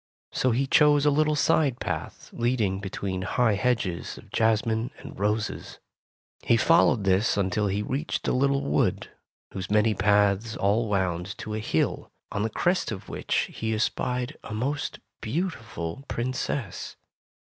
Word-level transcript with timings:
So 0.31 0.49
he 0.49 0.65
chose 0.65 1.05
a 1.05 1.11
little 1.11 1.35
side 1.35 1.79
path 1.79 2.31
leading 2.33 2.79
between 2.79 3.21
high 3.21 3.53
hedges 3.53 4.17
of 4.17 4.31
jasmine 4.31 4.89
and 4.97 5.19
roses. 5.19 5.77
He 6.41 6.57
followed 6.57 7.03
this 7.03 7.37
until 7.37 7.67
he 7.67 7.83
reached 7.83 8.27
a 8.27 8.31
little 8.31 8.63
wood, 8.63 9.11
whose 9.51 9.69
many 9.69 9.93
paths 9.93 10.57
all 10.57 10.87
wound 10.89 11.37
to 11.37 11.53
a 11.53 11.59
hill, 11.59 12.11
on 12.31 12.41
the 12.41 12.49
crest 12.49 12.91
of 12.91 13.09
which 13.09 13.51
he 13.53 13.75
espied 13.75 14.37
a 14.43 14.55
most 14.55 14.97
beautiful 15.21 16.03
Princess. 16.07 16.95